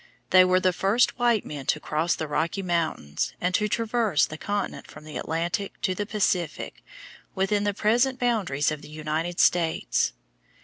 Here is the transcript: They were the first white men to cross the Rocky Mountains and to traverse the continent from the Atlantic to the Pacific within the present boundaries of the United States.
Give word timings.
They 0.31 0.43
were 0.43 0.59
the 0.59 0.73
first 0.73 1.19
white 1.19 1.45
men 1.45 1.67
to 1.67 1.79
cross 1.79 2.15
the 2.15 2.27
Rocky 2.27 2.63
Mountains 2.63 3.33
and 3.39 3.53
to 3.53 3.67
traverse 3.67 4.25
the 4.25 4.35
continent 4.35 4.89
from 4.89 5.03
the 5.03 5.15
Atlantic 5.15 5.79
to 5.83 5.93
the 5.93 6.07
Pacific 6.07 6.83
within 7.35 7.65
the 7.65 7.73
present 7.75 8.17
boundaries 8.19 8.71
of 8.71 8.81
the 8.81 8.89
United 8.89 9.39
States. 9.39 10.13